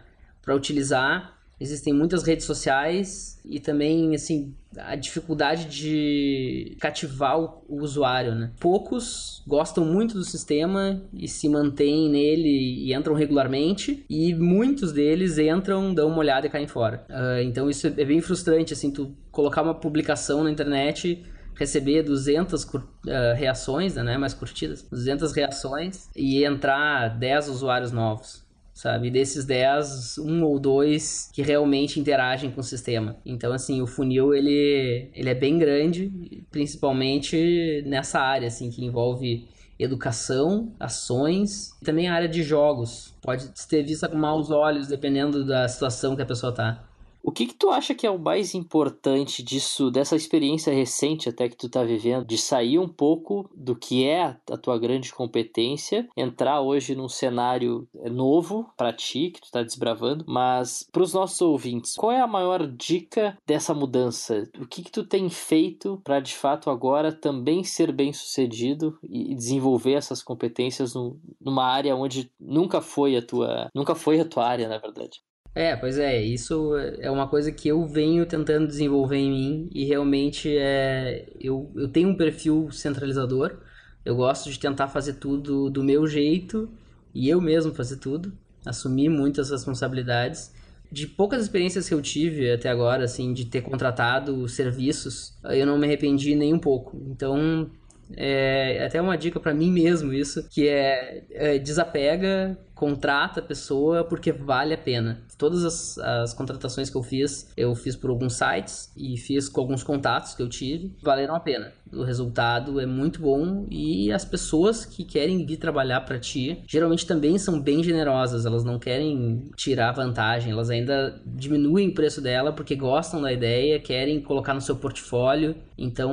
utilizar, 0.55 1.40
existem 1.61 1.93
muitas 1.93 2.23
redes 2.23 2.45
sociais 2.45 3.39
e 3.45 3.59
também, 3.59 4.15
assim, 4.15 4.53
a 4.75 4.95
dificuldade 4.95 5.65
de 5.65 6.75
cativar 6.79 7.39
o, 7.39 7.81
usuário, 7.81 8.33
né? 8.33 8.51
Poucos 8.59 9.43
gostam 9.45 9.85
muito 9.85 10.15
do 10.15 10.23
sistema 10.23 11.01
e 11.13 11.27
se 11.27 11.47
mantêm 11.47 12.09
nele 12.09 12.49
e 12.87 12.93
entram 12.95 13.13
regularmente, 13.13 14.03
e 14.09 14.33
muitos 14.33 14.91
deles 14.91 15.37
entram, 15.37 15.93
dão 15.93 16.07
uma 16.07 16.17
olhada 16.17 16.47
e 16.47 16.49
caem 16.49 16.67
fora. 16.67 17.05
Uh, 17.07 17.41
então 17.43 17.69
isso 17.69 17.85
é 17.85 18.05
bem 18.05 18.21
frustrante, 18.21 18.73
assim, 18.73 18.89
tu 18.89 19.15
colocar 19.31 19.61
uma 19.61 19.75
publicação 19.75 20.43
na 20.43 20.49
internet 20.49 21.23
receber 21.53 22.01
200 22.01 22.63
uh, 22.63 22.83
ah, 23.07 23.33
reações, 23.33 23.93
né, 23.93 24.17
mais 24.17 24.33
curtidas, 24.33 24.81
200 24.89 25.31
reações 25.31 26.09
e 26.15 26.43
entrar 26.43 27.09
10 27.19 27.49
usuários 27.49 27.91
novos 27.91 28.43
sabe? 28.73 29.09
Desses 29.09 29.45
10, 29.45 30.17
um 30.19 30.43
ou 30.43 30.59
dois 30.59 31.29
que 31.33 31.41
realmente 31.41 31.99
interagem 31.99 32.51
com 32.51 32.61
o 32.61 32.63
sistema. 32.63 33.17
Então, 33.25 33.53
assim, 33.53 33.81
o 33.81 33.87
funil, 33.87 34.33
ele, 34.33 35.09
ele 35.13 35.29
é 35.29 35.35
bem 35.35 35.57
grande, 35.57 36.43
principalmente 36.49 37.83
nessa 37.85 38.19
área, 38.19 38.47
assim, 38.47 38.69
que 38.69 38.83
envolve 38.83 39.47
educação, 39.83 40.71
ações 40.79 41.75
e 41.81 41.85
também 41.85 42.07
a 42.07 42.13
área 42.13 42.29
de 42.29 42.43
jogos. 42.43 43.13
Pode 43.21 43.49
ter 43.67 43.83
vista 43.83 44.07
com 44.07 44.17
maus 44.17 44.51
olhos, 44.51 44.87
dependendo 44.87 45.45
da 45.45 45.67
situação 45.67 46.15
que 46.15 46.21
a 46.21 46.25
pessoa 46.25 46.53
tá. 46.53 46.83
O 47.23 47.31
que 47.31 47.45
que 47.45 47.53
tu 47.53 47.69
acha 47.69 47.93
que 47.93 48.07
é 48.07 48.11
o 48.11 48.19
mais 48.19 48.55
importante 48.55 49.43
disso, 49.43 49.91
dessa 49.91 50.15
experiência 50.15 50.73
recente 50.73 51.29
até 51.29 51.47
que 51.47 51.55
tu 51.55 51.69
tá 51.69 51.83
vivendo, 51.83 52.25
de 52.25 52.37
sair 52.37 52.79
um 52.79 52.87
pouco 52.87 53.49
do 53.55 53.75
que 53.75 54.07
é 54.07 54.37
a 54.49 54.57
tua 54.57 54.77
grande 54.79 55.13
competência, 55.13 56.07
entrar 56.17 56.61
hoje 56.61 56.95
num 56.95 57.07
cenário 57.07 57.87
novo 58.11 58.69
para 58.75 58.91
ti, 58.91 59.29
que 59.29 59.41
tu 59.41 59.51
tá 59.51 59.61
desbravando, 59.61 60.25
mas 60.27 60.87
para 60.91 61.03
os 61.03 61.13
nossos 61.13 61.41
ouvintes, 61.41 61.95
qual 61.95 62.11
é 62.11 62.19
a 62.19 62.27
maior 62.27 62.65
dica 62.67 63.37
dessa 63.45 63.73
mudança? 63.73 64.49
O 64.59 64.65
que 64.65 64.83
que 64.83 64.91
tu 64.91 65.03
tem 65.03 65.29
feito 65.29 66.01
para 66.03 66.19
de 66.19 66.33
fato 66.33 66.69
agora 66.69 67.11
também 67.11 67.63
ser 67.63 67.91
bem 67.91 68.11
sucedido 68.11 68.97
e 69.03 69.35
desenvolver 69.35 69.93
essas 69.93 70.23
competências 70.23 70.95
no, 70.95 71.19
numa 71.39 71.65
área 71.65 71.95
onde 71.95 72.31
nunca 72.39 72.81
foi 72.81 73.15
a 73.15 73.21
tua, 73.21 73.69
nunca 73.75 73.93
foi 73.93 74.19
a 74.19 74.25
tua 74.25 74.47
área, 74.47 74.67
na 74.67 74.77
verdade? 74.77 75.21
É, 75.53 75.75
pois 75.75 75.97
é, 75.97 76.21
isso 76.21 76.77
é 76.99 77.11
uma 77.11 77.27
coisa 77.27 77.51
que 77.51 77.67
eu 77.67 77.85
venho 77.85 78.25
tentando 78.25 78.65
desenvolver 78.67 79.17
em 79.17 79.29
mim 79.29 79.69
e 79.73 79.83
realmente 79.83 80.49
é, 80.57 81.27
eu, 81.41 81.69
eu 81.75 81.89
tenho 81.89 82.07
um 82.09 82.15
perfil 82.15 82.71
centralizador, 82.71 83.57
eu 84.05 84.15
gosto 84.15 84.49
de 84.49 84.57
tentar 84.57 84.87
fazer 84.87 85.15
tudo 85.15 85.69
do 85.69 85.83
meu 85.83 86.07
jeito 86.07 86.69
e 87.13 87.27
eu 87.27 87.41
mesmo 87.41 87.73
fazer 87.73 87.97
tudo, 87.97 88.31
assumir 88.65 89.09
muitas 89.09 89.51
responsabilidades. 89.51 90.53
De 90.89 91.07
poucas 91.07 91.43
experiências 91.43 91.87
que 91.87 91.93
eu 91.93 92.01
tive 92.01 92.51
até 92.51 92.69
agora, 92.69 93.05
assim, 93.05 93.33
de 93.33 93.45
ter 93.45 93.61
contratado 93.61 94.47
serviços, 94.47 95.37
eu 95.43 95.65
não 95.65 95.77
me 95.77 95.85
arrependi 95.85 96.35
nem 96.35 96.53
um 96.53 96.59
pouco. 96.59 97.01
Então, 97.09 97.69
é 98.15 98.85
até 98.85 99.01
uma 99.01 99.17
dica 99.17 99.39
para 99.39 99.53
mim 99.53 99.71
mesmo 99.71 100.13
isso, 100.13 100.47
que 100.49 100.67
é, 100.67 101.23
é 101.31 101.59
desapega, 101.59 102.57
contrata 102.81 103.41
a 103.41 103.43
pessoa 103.43 104.03
porque 104.03 104.31
vale 104.31 104.73
a 104.73 104.77
pena. 104.77 105.21
Todas 105.37 105.63
as, 105.63 105.99
as, 105.99 106.33
contratações 106.33 106.89
que 106.89 106.97
eu 106.97 107.03
fiz, 107.03 107.47
eu 107.55 107.75
fiz 107.75 107.95
por 107.95 108.09
alguns 108.09 108.33
sites 108.33 108.91
e 108.97 109.17
fiz 109.17 109.47
com 109.47 109.61
alguns 109.61 109.83
contatos 109.83 110.33
que 110.33 110.41
eu 110.41 110.49
tive, 110.49 110.91
valeram 111.03 111.35
a 111.35 111.39
pena. 111.39 111.71
O 111.93 112.03
resultado 112.03 112.79
é 112.79 112.85
muito 112.85 113.21
bom 113.21 113.67
e 113.69 114.11
as 114.11 114.25
pessoas 114.25 114.83
que 114.83 115.03
querem 115.03 115.45
vir 115.45 115.57
trabalhar 115.57 116.01
para 116.01 116.17
ti, 116.17 116.63
geralmente 116.65 117.05
também 117.05 117.37
são 117.37 117.59
bem 117.59 117.83
generosas, 117.83 118.45
elas 118.45 118.63
não 118.63 118.79
querem 118.79 119.51
tirar 119.55 119.91
vantagem, 119.91 120.51
elas 120.51 120.69
ainda 120.71 121.21
diminuem 121.25 121.89
o 121.89 121.93
preço 121.93 122.19
dela 122.21 122.51
porque 122.51 122.75
gostam 122.75 123.21
da 123.21 123.31
ideia, 123.31 123.79
querem 123.79 124.21
colocar 124.21 124.55
no 124.55 124.61
seu 124.61 124.77
portfólio. 124.77 125.55
Então, 125.77 126.11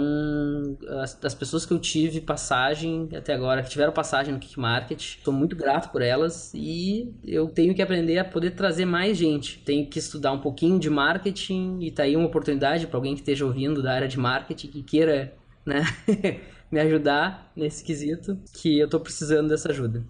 as, 1.00 1.16
as 1.24 1.34
pessoas 1.34 1.64
que 1.64 1.72
eu 1.72 1.78
tive 1.78 2.20
passagem 2.20 3.08
até 3.14 3.32
agora, 3.32 3.62
que 3.62 3.70
tiveram 3.70 3.92
passagem 3.92 4.34
no 4.34 4.40
Kick 4.40 4.58
Market, 4.58 5.18
sou 5.22 5.32
muito 5.32 5.54
grato 5.54 5.90
por 5.90 6.02
elas 6.02 6.52
e 6.58 7.14
eu 7.24 7.48
tenho 7.48 7.72
que 7.72 7.80
aprender 7.80 8.18
a 8.18 8.24
poder 8.24 8.50
trazer 8.50 8.84
mais 8.84 9.16
gente. 9.16 9.62
Tenho 9.64 9.88
que 9.88 9.98
estudar 9.98 10.32
um 10.32 10.40
pouquinho 10.40 10.78
de 10.78 10.90
marketing 10.90 11.78
e 11.80 11.90
tá 11.92 12.02
aí 12.02 12.16
uma 12.16 12.26
oportunidade 12.26 12.88
para 12.88 12.96
alguém 12.96 13.14
que 13.14 13.20
esteja 13.20 13.46
ouvindo 13.46 13.80
da 13.80 13.92
área 13.92 14.08
de 14.08 14.18
marketing 14.18 14.66
que 14.66 14.82
queira, 14.82 15.36
né, 15.64 15.82
me 16.70 16.80
ajudar 16.80 17.52
nesse 17.54 17.84
quesito, 17.84 18.36
que 18.60 18.78
eu 18.78 18.88
tô 18.88 18.98
precisando 18.98 19.48
dessa 19.48 19.70
ajuda. 19.70 20.04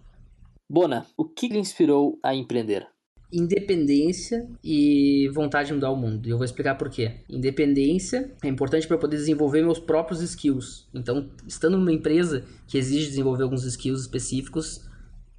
Bona, 0.70 1.06
o 1.16 1.24
que 1.24 1.48
lhe 1.48 1.58
inspirou 1.58 2.18
a 2.22 2.34
empreender? 2.34 2.86
independência 3.30 4.48
e 4.64 5.28
vontade 5.34 5.68
de 5.68 5.74
mudar 5.74 5.90
o 5.90 5.96
mundo. 5.96 6.26
E 6.26 6.30
eu 6.30 6.38
vou 6.38 6.44
explicar 6.44 6.76
por 6.76 6.88
quê. 6.88 7.16
Independência 7.28 8.32
é 8.42 8.48
importante 8.48 8.86
para 8.86 8.96
eu 8.96 9.00
poder 9.00 9.16
desenvolver 9.16 9.62
meus 9.62 9.78
próprios 9.78 10.22
skills. 10.22 10.88
Então, 10.94 11.28
estando 11.46 11.76
numa 11.76 11.92
empresa 11.92 12.44
que 12.66 12.78
exige 12.78 13.06
desenvolver 13.06 13.42
alguns 13.42 13.64
skills 13.64 14.00
específicos, 14.00 14.88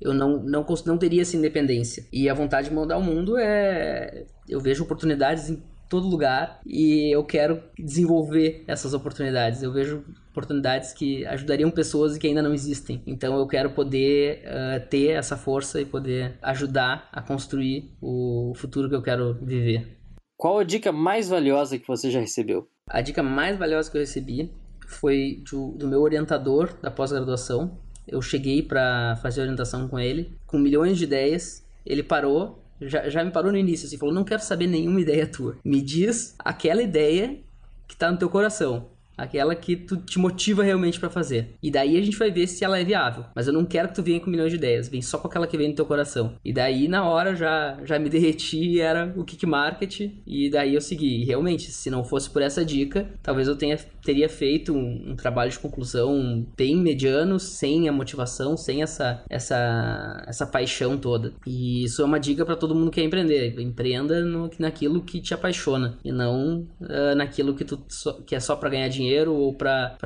eu 0.02 0.14
não, 0.14 0.42
não, 0.42 0.66
não 0.86 0.98
teria 0.98 1.22
essa 1.22 1.36
independência. 1.36 2.06
E 2.12 2.30
a 2.30 2.34
vontade 2.34 2.70
de 2.70 2.76
mudar 2.76 2.98
o 2.98 3.04
mundo 3.04 3.38
é. 3.38 4.26
Eu 4.48 4.60
vejo 4.60 4.84
oportunidades 4.84 5.50
em 5.50 5.62
todo 5.90 6.08
lugar 6.08 6.62
e 6.66 7.14
eu 7.14 7.24
quero 7.24 7.62
desenvolver 7.78 8.64
essas 8.68 8.94
oportunidades. 8.94 9.62
Eu 9.62 9.74
vejo 9.74 10.04
oportunidades 10.32 10.94
que 10.94 11.26
ajudariam 11.26 11.72
pessoas 11.72 12.16
e 12.16 12.20
que 12.20 12.28
ainda 12.28 12.42
não 12.42 12.54
existem. 12.54 13.02
Então 13.06 13.38
eu 13.38 13.48
quero 13.48 13.72
poder 13.72 14.44
uh, 14.46 14.88
ter 14.88 15.10
essa 15.10 15.36
força 15.36 15.82
e 15.82 15.86
poder 15.86 16.38
ajudar 16.42 17.10
a 17.12 17.22
construir 17.22 17.92
o 18.02 18.54
futuro 18.56 18.88
que 18.88 18.96
eu 18.96 19.02
quero 19.02 19.34
viver. 19.42 19.98
Qual 20.38 20.60
a 20.60 20.64
dica 20.64 20.92
mais 20.92 21.28
valiosa 21.28 21.78
que 21.78 21.88
você 21.88 22.10
já 22.10 22.20
recebeu? 22.20 22.70
A 22.88 23.02
dica 23.02 23.22
mais 23.22 23.58
valiosa 23.58 23.92
que 23.92 23.98
eu 23.98 24.02
recebi 24.02 24.52
foi 24.88 25.44
do, 25.52 25.72
do 25.74 25.88
meu 25.88 26.02
orientador 26.02 26.74
da 26.82 26.90
pós-graduação. 26.90 27.78
Eu 28.12 28.22
cheguei 28.22 28.62
para 28.62 29.18
fazer 29.22 29.42
orientação 29.42 29.88
com 29.88 30.00
ele, 30.00 30.38
com 30.46 30.58
milhões 30.58 30.98
de 30.98 31.04
ideias. 31.04 31.66
Ele 31.86 32.04
parou 32.04 32.64
já, 32.82 33.10
já 33.10 33.24
me 33.24 33.32
parou 33.32 33.52
no 33.52 33.58
início, 33.58 33.86
assim, 33.86 33.98
falou: 33.98 34.14
não 34.14 34.24
quero 34.24 34.42
saber 34.42 34.68
nenhuma 34.68 35.02
ideia 35.02 35.28
tua. 35.28 35.58
Me 35.64 35.82
diz 35.82 36.36
aquela 36.40 36.82
ideia 36.82 37.40
que 37.88 37.96
tá 37.96 38.12
no 38.12 38.18
teu 38.18 38.30
coração 38.30 38.88
aquela 39.20 39.56
que 39.56 39.76
tu 39.76 39.98
te 39.98 40.18
motiva 40.18 40.64
realmente 40.64 41.00
para 41.00 41.10
fazer. 41.10 41.56
E 41.62 41.70
daí 41.70 41.98
a 41.98 42.02
gente 42.02 42.18
vai 42.18 42.32
ver 42.32 42.48
se 42.48 42.64
ela 42.64 42.80
é 42.80 42.84
viável. 42.84 43.26
Mas 43.36 43.48
eu 43.48 43.54
não 43.54 43.66
quero 43.66 43.90
que 43.90 43.96
tu 43.96 44.04
venha 44.04 44.20
com 44.20 44.30
milhões 44.30 44.52
de 44.52 44.58
ideias, 44.58 44.88
vem 44.88 45.02
só 45.02 45.18
com 45.18 45.28
aquela 45.28 45.48
que 45.48 45.58
vem 45.58 45.70
no 45.70 45.76
teu 45.76 45.86
coração. 45.86 46.34
E 46.44 46.54
daí 46.54 46.88
na 46.88 47.08
hora 47.08 47.36
já 47.36 47.78
já 47.84 48.00
me 48.00 48.10
derreti, 48.10 48.80
era 48.80 49.14
o 49.16 49.24
kick 49.24 49.46
market 49.46 50.12
e 50.26 50.50
daí 50.50 50.76
eu 50.76 50.82
segui. 50.82 51.22
E 51.22 51.26
realmente, 51.26 51.72
se 51.72 51.90
não 51.90 52.04
fosse 52.04 52.30
por 52.30 52.42
essa 52.42 52.64
dica, 52.64 53.08
talvez 53.22 53.48
eu 53.48 53.56
tenha 53.56 53.78
teria 54.04 54.30
feito 54.30 54.74
um, 54.74 55.12
um 55.12 55.16
trabalho 55.16 55.52
de 55.52 55.60
conclusão 55.60 56.46
bem 56.58 56.76
mediano, 56.76 57.40
sem 57.40 57.88
a 57.88 57.92
motivação, 57.92 58.56
sem 58.56 58.82
essa 58.82 59.24
essa 59.30 60.24
essa 60.28 60.46
paixão 60.46 60.98
toda. 60.98 61.34
E 61.46 61.84
isso 61.84 62.02
é 62.02 62.06
uma 62.06 62.20
dica 62.20 62.46
para 62.46 62.56
todo 62.56 62.76
mundo 62.76 62.92
que 62.92 63.00
quer 63.00 63.06
empreender. 63.06 63.60
Empreenda 63.60 64.24
no, 64.24 64.50
naquilo 64.58 65.02
que 65.02 65.22
te 65.22 65.34
apaixona 65.34 65.98
e 66.04 66.12
não 66.12 66.68
uh, 66.82 67.16
naquilo 67.16 67.54
que 67.54 67.66
tu 67.66 67.80
que 68.26 68.36
é 68.36 68.40
só 68.40 68.56
para 68.56 68.70
ganhar 68.70 68.88
dinheiro 68.88 69.09
dinheiro 69.10 69.34
ou 69.34 69.54
para 69.54 69.98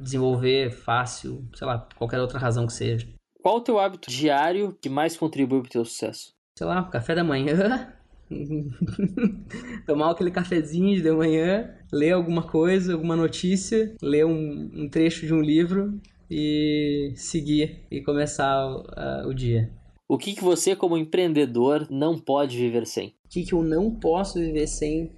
desenvolver 0.00 0.70
fácil, 0.70 1.44
sei 1.54 1.66
lá, 1.66 1.86
qualquer 1.96 2.20
outra 2.20 2.38
razão 2.38 2.66
que 2.66 2.72
seja. 2.72 3.06
Qual 3.42 3.58
o 3.58 3.60
teu 3.60 3.78
hábito 3.78 4.10
diário 4.10 4.76
que 4.80 4.88
mais 4.88 5.16
contribui 5.16 5.60
para 5.60 5.68
o 5.68 5.72
teu 5.72 5.84
sucesso? 5.84 6.32
Sei 6.56 6.66
lá, 6.66 6.82
café 6.84 7.14
da 7.14 7.22
manhã. 7.22 7.92
Tomar 9.86 10.10
aquele 10.10 10.30
cafezinho 10.30 11.00
de 11.00 11.10
manhã, 11.10 11.70
ler 11.92 12.12
alguma 12.12 12.42
coisa, 12.42 12.94
alguma 12.94 13.16
notícia, 13.16 13.94
ler 14.02 14.26
um, 14.26 14.70
um 14.74 14.88
trecho 14.88 15.26
de 15.26 15.32
um 15.32 15.40
livro 15.40 15.98
e 16.30 17.12
seguir 17.16 17.86
e 17.90 18.02
começar 18.02 18.66
o, 18.66 19.28
o 19.28 19.34
dia. 19.34 19.70
O 20.06 20.18
que, 20.18 20.34
que 20.34 20.42
você, 20.42 20.74
como 20.74 20.96
empreendedor, 20.96 21.86
não 21.90 22.18
pode 22.18 22.56
viver 22.56 22.86
sem? 22.86 23.08
O 23.24 23.28
que, 23.28 23.44
que 23.44 23.52
eu 23.52 23.62
não 23.62 23.90
posso 23.90 24.38
viver 24.38 24.66
sem? 24.66 25.12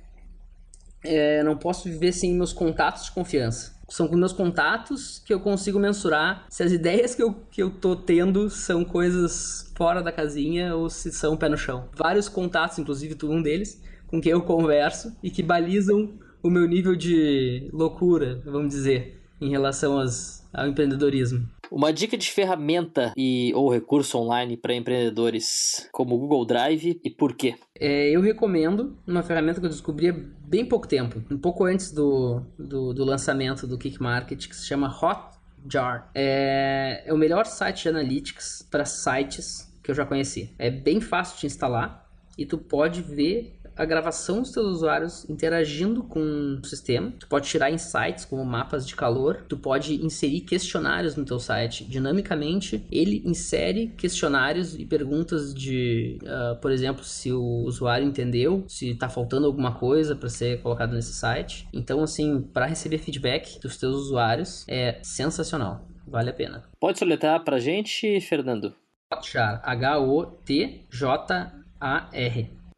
É, 1.05 1.43
não 1.43 1.57
posso 1.57 1.89
viver 1.89 2.13
sem 2.13 2.35
meus 2.35 2.53
contatos 2.53 3.05
de 3.05 3.13
confiança. 3.13 3.79
São 3.89 4.07
com 4.07 4.17
meus 4.17 4.33
contatos 4.33 5.21
que 5.25 5.35
eu 5.35 5.41
consigo 5.41 5.79
mensurar 5.79 6.47
se 6.49 6.63
as 6.63 6.71
ideias 6.71 7.15
que 7.15 7.23
eu, 7.23 7.35
que 7.51 7.63
eu 7.63 7.71
tô 7.71 7.97
tendo 7.97 8.49
são 8.49 8.85
coisas 8.85 9.73
fora 9.77 10.03
da 10.03 10.13
casinha 10.13 10.77
ou 10.77 10.89
se 10.89 11.11
são 11.11 11.37
pé 11.37 11.49
no 11.49 11.57
chão. 11.57 11.89
Vários 11.97 12.29
contatos, 12.29 12.79
inclusive 12.79 13.17
tu 13.17 13.31
um 13.31 13.43
deles, 13.43 13.83
com 14.07 14.21
quem 14.21 14.33
eu 14.33 14.43
converso 14.43 15.17
e 15.23 15.31
que 15.31 15.43
balizam 15.43 16.15
o 16.43 16.49
meu 16.49 16.67
nível 16.67 16.95
de 16.95 17.69
loucura, 17.73 18.41
vamos 18.45 18.69
dizer, 18.71 19.21
em 19.41 19.51
relação 19.51 19.99
às, 19.99 20.47
ao 20.53 20.69
empreendedorismo. 20.69 21.49
Uma 21.71 21.93
dica 21.93 22.17
de 22.17 22.31
ferramenta 22.31 23.13
e 23.17 23.53
ou 23.55 23.71
recurso 23.71 24.19
online 24.19 24.57
para 24.57 24.75
empreendedores 24.75 25.89
como 25.93 26.17
o 26.17 26.19
Google 26.19 26.45
Drive 26.45 27.01
e 27.05 27.11
por 27.11 27.35
quê? 27.35 27.55
É, 27.79 28.11
eu 28.11 28.21
recomendo 28.21 28.99
uma 29.07 29.23
ferramenta 29.23 29.61
que 29.61 29.67
eu 29.67 29.71
descobri 29.71 30.09
há 30.09 30.13
bem 30.13 30.67
pouco 30.67 30.89
tempo, 30.89 31.23
um 31.31 31.39
pouco 31.39 31.65
antes 31.65 31.93
do, 31.93 32.43
do, 32.59 32.93
do 32.93 33.05
lançamento 33.05 33.67
do 33.69 33.79
Kick 33.79 34.03
Market, 34.03 34.49
que 34.49 34.57
se 34.57 34.67
chama 34.67 34.89
Hotjar. 34.89 36.11
É, 36.13 37.05
é 37.07 37.13
o 37.13 37.17
melhor 37.17 37.47
site 37.47 37.83
de 37.83 37.89
analytics 37.89 38.67
para 38.69 38.85
sites 38.85 39.73
que 39.81 39.93
eu 39.93 39.95
já 39.95 40.05
conheci. 40.05 40.53
É 40.59 40.71
bem 40.71 41.01
fácil 41.01 41.39
de 41.39 41.47
instalar 41.47 42.11
e 42.37 42.45
tu 42.45 42.59
pode 42.59 43.01
ver 43.03 43.60
a 43.81 43.85
gravação 43.87 44.43
dos 44.43 44.51
teus 44.53 44.67
usuários 44.67 45.27
interagindo 45.29 46.03
com 46.05 46.59
o 46.63 46.67
sistema. 46.67 47.11
Tu 47.19 47.27
pode 47.27 47.49
tirar 47.49 47.71
insights 47.71 48.27
como 48.27 48.45
mapas 48.45 48.87
de 48.87 48.95
calor. 48.95 49.47
Tu 49.49 49.57
pode 49.57 49.95
inserir 50.05 50.43
questionários 50.43 51.17
no 51.17 51.25
teu 51.25 51.39
site. 51.39 51.83
Dinamicamente, 51.85 52.87
ele 52.93 53.23
insere 53.25 53.87
questionários 53.97 54.79
e 54.79 54.85
perguntas 54.85 55.55
de, 55.55 56.19
uh, 56.25 56.61
por 56.61 56.71
exemplo, 56.71 57.03
se 57.03 57.33
o 57.33 57.63
usuário 57.65 58.07
entendeu, 58.07 58.67
se 58.69 58.91
está 58.91 59.09
faltando 59.09 59.47
alguma 59.47 59.73
coisa 59.73 60.15
para 60.15 60.29
ser 60.29 60.61
colocado 60.61 60.93
nesse 60.93 61.15
site. 61.15 61.67
Então, 61.73 62.03
assim, 62.03 62.43
para 62.43 62.67
receber 62.67 62.99
feedback 62.99 63.59
dos 63.61 63.79
teus 63.79 63.97
usuários 63.97 64.67
é 64.69 64.99
sensacional. 65.03 65.89
Vale 66.07 66.29
a 66.29 66.35
pena. 66.35 66.65
Pode 66.79 66.99
soletrar 66.99 67.43
para 67.45 67.59
gente, 67.59 68.21
Fernando? 68.21 68.75
Hotjar, 69.11 69.63
H-O-T-J-A-R. 69.65 70.21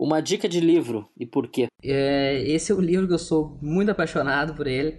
Uma 0.02 0.21
dica 0.21 0.49
de 0.49 0.59
livro 0.59 1.09
e 1.16 1.25
por 1.25 1.47
quê? 1.47 1.68
É, 1.80 2.42
esse 2.44 2.73
é 2.73 2.75
o 2.75 2.80
livro 2.80 3.06
que 3.06 3.14
eu 3.14 3.18
sou 3.21 3.56
muito 3.62 3.88
apaixonado 3.88 4.52
por 4.52 4.66
ele. 4.66 4.99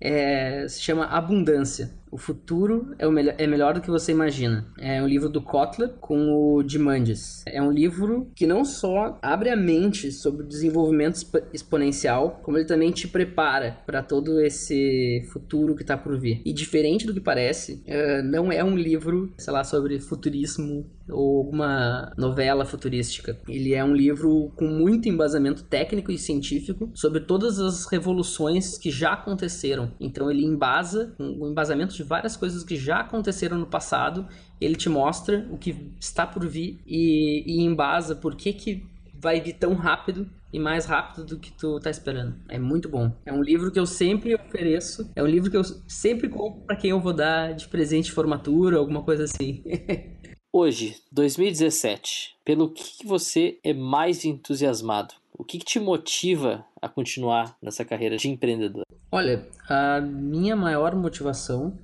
É, 0.00 0.66
se 0.66 0.82
chama 0.82 1.06
Abundância. 1.06 1.92
O 2.10 2.18
futuro 2.18 2.94
é, 2.98 3.06
o 3.06 3.12
melhor, 3.12 3.34
é 3.38 3.46
melhor 3.46 3.74
do 3.74 3.80
que 3.80 3.90
você 3.90 4.12
imagina. 4.12 4.66
É 4.78 5.02
um 5.02 5.06
livro 5.06 5.28
do 5.28 5.40
Kotler 5.40 5.90
com 6.00 6.32
o 6.32 6.62
Dimandes. 6.62 7.42
É 7.46 7.62
um 7.62 7.70
livro 7.70 8.30
que 8.34 8.46
não 8.46 8.64
só 8.64 9.18
abre 9.22 9.50
a 9.50 9.56
mente 9.56 10.10
sobre 10.10 10.42
o 10.42 10.46
desenvolvimento 10.46 11.20
exponencial, 11.52 12.40
como 12.42 12.58
ele 12.58 12.66
também 12.66 12.90
te 12.90 13.06
prepara 13.06 13.78
para 13.86 14.02
todo 14.02 14.40
esse 14.40 15.26
futuro 15.32 15.74
que 15.74 15.82
está 15.82 15.96
por 15.96 16.18
vir. 16.18 16.42
E 16.44 16.52
diferente 16.52 17.06
do 17.06 17.14
que 17.14 17.20
parece, 17.20 17.82
uh, 17.86 18.22
não 18.24 18.50
é 18.50 18.62
um 18.64 18.76
livro, 18.76 19.32
sei 19.38 19.52
lá, 19.52 19.62
sobre 19.62 20.00
futurismo 20.00 20.86
ou 21.08 21.38
alguma 21.38 22.12
novela 22.16 22.64
futurística. 22.64 23.38
Ele 23.48 23.74
é 23.74 23.84
um 23.84 23.94
livro 23.94 24.52
com 24.56 24.66
muito 24.66 25.08
embasamento 25.08 25.64
técnico 25.64 26.10
e 26.10 26.18
científico 26.18 26.90
sobre 26.94 27.20
todas 27.20 27.58
as 27.58 27.86
revoluções 27.86 28.78
que 28.78 28.90
já 28.90 29.12
aconteceram. 29.12 29.92
Então 30.00 30.30
ele 30.30 30.44
embasa, 30.44 31.14
o 31.18 31.48
embasamento 31.48 31.94
de 32.00 32.08
várias 32.08 32.34
coisas 32.34 32.64
que 32.64 32.76
já 32.76 33.00
aconteceram 33.00 33.58
no 33.58 33.66
passado, 33.66 34.26
ele 34.58 34.74
te 34.74 34.88
mostra 34.88 35.46
o 35.50 35.58
que 35.58 35.76
está 36.00 36.26
por 36.26 36.46
vir 36.46 36.80
e, 36.86 37.44
e 37.46 37.60
embasa 37.62 38.14
por 38.14 38.34
que, 38.34 38.52
que 38.52 38.86
vai 39.14 39.40
vir 39.40 39.52
tão 39.52 39.74
rápido 39.74 40.26
e 40.52 40.58
mais 40.58 40.86
rápido 40.86 41.24
do 41.24 41.38
que 41.38 41.52
tu 41.52 41.78
tá 41.78 41.90
esperando. 41.90 42.34
É 42.48 42.58
muito 42.58 42.88
bom. 42.88 43.12
É 43.24 43.32
um 43.32 43.42
livro 43.42 43.70
que 43.70 43.78
eu 43.78 43.86
sempre 43.86 44.34
ofereço. 44.34 45.10
É 45.14 45.22
um 45.22 45.26
livro 45.26 45.50
que 45.50 45.56
eu 45.56 45.62
sempre 45.86 46.28
compro 46.28 46.62
para 46.62 46.74
quem 46.74 46.90
eu 46.90 47.00
vou 47.00 47.12
dar 47.12 47.54
de 47.54 47.68
presente 47.68 48.06
de 48.06 48.12
formatura, 48.12 48.78
alguma 48.78 49.02
coisa 49.02 49.24
assim. 49.24 49.62
Hoje, 50.52 50.96
2017, 51.12 52.36
pelo 52.44 52.70
que 52.70 53.06
você 53.06 53.58
é 53.62 53.72
mais 53.72 54.24
entusiasmado? 54.24 55.14
O 55.32 55.44
que, 55.44 55.58
que 55.58 55.64
te 55.64 55.78
motiva 55.78 56.64
a 56.82 56.88
continuar 56.88 57.56
nessa 57.62 57.84
carreira 57.84 58.16
de 58.16 58.28
empreendedor? 58.28 58.84
Olha, 59.12 59.46
a 59.68 60.00
minha 60.00 60.56
maior 60.56 60.94
motivação 60.94 61.78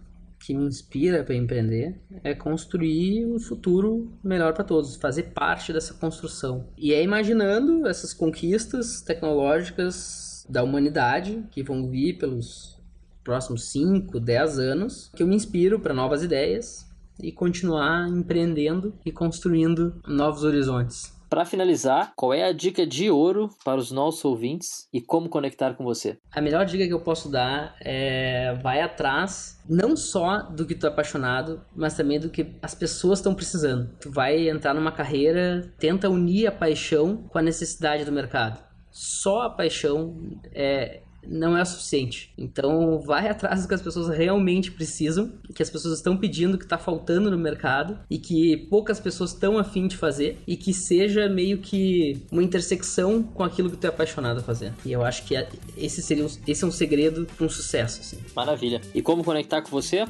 que 0.46 0.54
me 0.54 0.64
inspira 0.64 1.24
para 1.24 1.34
empreender 1.34 2.00
é 2.22 2.32
construir 2.32 3.26
um 3.26 3.40
futuro 3.40 4.12
melhor 4.22 4.54
para 4.54 4.62
todos, 4.62 4.94
fazer 4.94 5.24
parte 5.34 5.72
dessa 5.72 5.92
construção. 5.94 6.68
E 6.78 6.94
é 6.94 7.02
imaginando 7.02 7.84
essas 7.88 8.14
conquistas 8.14 9.00
tecnológicas 9.00 10.46
da 10.48 10.62
humanidade 10.62 11.44
que 11.50 11.64
vão 11.64 11.90
vir 11.90 12.18
pelos 12.18 12.80
próximos 13.24 13.72
5, 13.72 14.20
10 14.20 14.58
anos 14.60 15.10
que 15.16 15.22
eu 15.24 15.26
me 15.26 15.34
inspiro 15.34 15.80
para 15.80 15.92
novas 15.92 16.22
ideias, 16.22 16.86
e 17.20 17.32
continuar 17.32 18.08
empreendendo 18.08 18.94
e 19.04 19.10
construindo 19.10 20.00
novos 20.06 20.44
horizontes. 20.44 21.15
Para 21.28 21.44
finalizar, 21.44 22.12
qual 22.14 22.32
é 22.32 22.44
a 22.44 22.52
dica 22.52 22.86
de 22.86 23.10
ouro 23.10 23.50
para 23.64 23.78
os 23.80 23.90
nossos 23.90 24.24
ouvintes 24.24 24.88
e 24.92 25.00
como 25.00 25.28
conectar 25.28 25.74
com 25.74 25.84
você? 25.84 26.18
A 26.30 26.40
melhor 26.40 26.64
dica 26.64 26.86
que 26.86 26.92
eu 26.92 27.00
posso 27.00 27.28
dar 27.28 27.74
é 27.80 28.54
vai 28.62 28.80
atrás 28.80 29.60
não 29.68 29.96
só 29.96 30.42
do 30.42 30.64
que 30.64 30.74
tu 30.74 30.86
é 30.86 30.88
apaixonado, 30.88 31.60
mas 31.74 31.94
também 31.94 32.20
do 32.20 32.30
que 32.30 32.54
as 32.62 32.74
pessoas 32.74 33.18
estão 33.18 33.34
precisando. 33.34 33.90
Tu 34.00 34.10
vai 34.10 34.48
entrar 34.48 34.72
numa 34.74 34.92
carreira, 34.92 35.72
tenta 35.78 36.08
unir 36.08 36.46
a 36.46 36.52
paixão 36.52 37.16
com 37.28 37.38
a 37.38 37.42
necessidade 37.42 38.04
do 38.04 38.12
mercado. 38.12 38.64
Só 38.90 39.42
a 39.42 39.50
paixão 39.50 40.16
é, 40.52 41.02
não 41.28 41.56
é 41.56 41.62
o 41.62 41.66
suficiente. 41.66 42.32
Então, 42.36 42.98
vai 43.00 43.28
atrás 43.28 43.62
do 43.62 43.68
que 43.68 43.74
as 43.74 43.82
pessoas 43.82 44.16
realmente 44.16 44.70
precisam, 44.70 45.32
que 45.54 45.62
as 45.62 45.70
pessoas 45.70 45.94
estão 45.94 46.16
pedindo, 46.16 46.58
que 46.58 46.64
está 46.64 46.78
faltando 46.78 47.30
no 47.30 47.38
mercado 47.38 47.98
e 48.10 48.18
que 48.18 48.56
poucas 48.68 49.00
pessoas 49.00 49.32
estão 49.32 49.58
afim 49.58 49.86
de 49.86 49.96
fazer 49.96 50.38
e 50.46 50.56
que 50.56 50.72
seja 50.72 51.28
meio 51.28 51.58
que 51.58 52.22
uma 52.30 52.42
intersecção 52.42 53.22
com 53.22 53.42
aquilo 53.42 53.70
que 53.70 53.76
tu 53.76 53.86
é 53.86 53.88
apaixonado 53.88 54.38
a 54.38 54.42
fazer. 54.42 54.72
E 54.84 54.92
eu 54.92 55.04
acho 55.04 55.24
que 55.24 55.36
é, 55.36 55.48
esse 55.76 56.02
seria 56.02 56.24
um, 56.24 56.30
esse 56.46 56.64
é 56.64 56.66
um 56.66 56.72
segredo 56.72 57.26
para 57.36 57.46
um 57.46 57.48
sucesso. 57.48 58.00
Assim. 58.00 58.18
Maravilha. 58.34 58.80
E 58.94 59.02
como 59.02 59.24
conectar 59.24 59.62
com 59.62 59.70
você? 59.70 60.04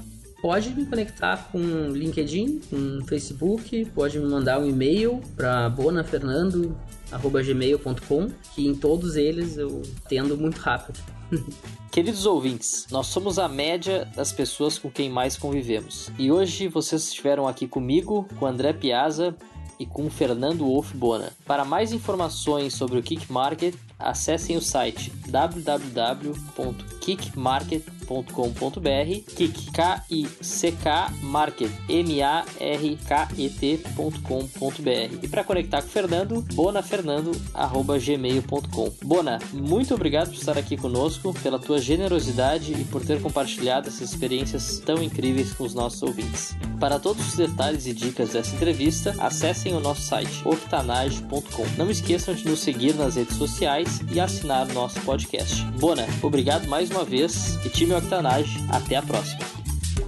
Pode 0.46 0.70
me 0.70 0.86
conectar 0.86 1.48
com 1.50 1.58
LinkedIn, 1.90 2.60
com 2.70 3.04
Facebook, 3.04 3.84
pode 3.86 4.16
me 4.16 4.26
mandar 4.26 4.60
um 4.60 4.68
e-mail 4.68 5.20
para 5.34 5.68
bonafernando@gmail.com, 5.70 8.30
que 8.54 8.64
em 8.64 8.72
todos 8.72 9.16
eles 9.16 9.58
eu 9.58 9.82
tendo 10.08 10.38
muito 10.38 10.58
rápido. 10.58 11.00
Queridos 11.90 12.26
ouvintes, 12.26 12.86
nós 12.92 13.08
somos 13.08 13.40
a 13.40 13.48
média 13.48 14.06
das 14.14 14.30
pessoas 14.30 14.78
com 14.78 14.88
quem 14.88 15.10
mais 15.10 15.36
convivemos. 15.36 16.12
E 16.16 16.30
hoje 16.30 16.68
vocês 16.68 17.08
estiveram 17.08 17.48
aqui 17.48 17.66
comigo, 17.66 18.28
com 18.38 18.46
André 18.46 18.72
Piazza 18.72 19.34
e 19.80 19.86
com 19.86 20.08
Fernando 20.08 20.64
Wolf 20.64 20.94
Bona. 20.94 21.32
Para 21.44 21.64
mais 21.64 21.92
informações 21.92 22.72
sobre 22.72 23.00
o 23.00 23.02
Kick 23.02 23.32
Market, 23.32 23.74
acessem 23.98 24.56
o 24.56 24.62
site 24.62 25.10
www.kickmarket.com.br 25.28 27.95
kick 28.06 29.72
k 29.72 30.02
i 30.10 30.26
c 30.40 30.72
k 30.72 31.10
market 31.22 31.70
m 31.88 32.22
a 32.22 32.44
r 32.60 32.98
k 33.06 33.28
e 33.36 33.50
t.com.br 33.50 35.18
e 35.22 35.28
para 35.28 35.44
conectar 35.44 35.82
com 35.82 35.88
o 35.88 35.90
Fernando 35.90 36.40
bonafernando@gmail.com 36.54 38.92
Bona 39.04 39.38
muito 39.52 39.94
obrigado 39.94 40.28
por 40.28 40.36
estar 40.36 40.56
aqui 40.58 40.76
conosco 40.76 41.34
pela 41.42 41.58
tua 41.58 41.78
generosidade 41.78 42.72
e 42.72 42.84
por 42.84 43.04
ter 43.04 43.20
compartilhado 43.20 43.88
essas 43.88 44.12
experiências 44.12 44.80
tão 44.84 45.02
incríveis 45.02 45.52
com 45.52 45.64
os 45.64 45.74
nossos 45.74 46.02
ouvintes. 46.02 46.54
Para 46.78 46.98
todos 46.98 47.28
os 47.28 47.36
detalhes 47.36 47.86
e 47.86 47.92
dicas 47.92 48.30
dessa 48.30 48.54
entrevista 48.54 49.14
acessem 49.18 49.74
o 49.74 49.80
nosso 49.80 50.02
site 50.02 50.42
octanage.com 50.44 51.66
não 51.76 51.90
esqueçam 51.90 52.34
de 52.34 52.46
nos 52.46 52.60
seguir 52.60 52.94
nas 52.94 53.16
redes 53.16 53.36
sociais 53.36 54.00
e 54.12 54.20
assinar 54.20 54.68
o 54.68 54.74
nosso 54.74 55.00
podcast. 55.00 55.62
Bona, 55.78 56.06
obrigado 56.22 56.68
mais 56.68 56.90
uma 56.90 57.04
vez 57.04 57.58
e 57.64 57.68
time 57.68 57.94
Octanage. 57.98 58.64
Até 58.70 58.96
a 58.96 59.02
próxima. 59.02 59.40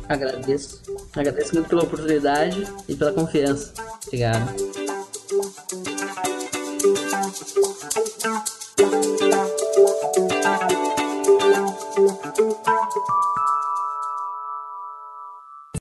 Agradeço. 0.08 0.82
Agradeço 1.14 1.54
muito 1.54 1.68
pela 1.68 1.82
oportunidade 1.82 2.66
e 2.88 2.94
pela 2.94 3.12
confiança. 3.12 3.72
Obrigado. 4.06 4.54